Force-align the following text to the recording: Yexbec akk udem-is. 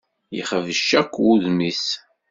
Yexbec 0.35 0.87
akk 1.01 1.13
udem-is. 1.31 1.85